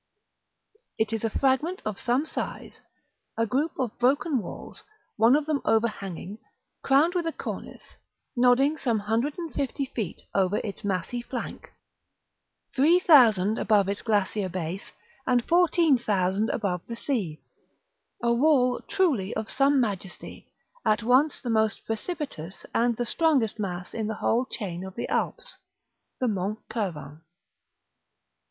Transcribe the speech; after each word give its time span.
It 0.97 1.13
is 1.13 1.23
a 1.23 1.29
fragment 1.29 1.83
of 1.85 1.99
some 1.99 2.25
size; 2.25 2.81
a 3.37 3.45
group 3.45 3.73
of 3.77 3.99
broken 3.99 4.39
walls, 4.39 4.83
one 5.15 5.35
of 5.35 5.45
them 5.45 5.61
overhanging; 5.63 6.39
crowned 6.81 7.13
with 7.13 7.27
a 7.27 7.31
cornice, 7.31 7.97
nodding 8.35 8.79
some 8.79 8.97
hundred 8.97 9.37
and 9.37 9.53
fifty 9.53 9.85
feet 9.85 10.23
over 10.33 10.57
its 10.63 10.83
massy 10.83 11.21
flank, 11.21 11.71
three 12.75 12.99
thousand 12.99 13.59
above 13.59 13.87
its 13.87 14.01
glacier 14.01 14.49
base, 14.49 14.91
and 15.27 15.45
fourteen 15.47 15.99
thousand 15.99 16.49
above 16.49 16.81
the 16.87 16.95
sea, 16.95 17.43
a 18.23 18.33
wall 18.33 18.79
truly 18.87 19.35
of 19.35 19.51
some 19.51 19.79
majesty, 19.79 20.51
at 20.83 21.03
once 21.03 21.39
the 21.43 21.51
most 21.51 21.85
precipitous 21.85 22.65
and 22.73 22.97
the 22.97 23.05
strongest 23.05 23.59
mass 23.59 23.93
in 23.93 24.07
the 24.07 24.15
whole 24.15 24.47
chain 24.47 24.83
of 24.83 24.95
the 24.95 25.07
Alps, 25.09 25.59
the 26.19 26.27
Mont 26.27 26.57
Cervin. 26.73 27.21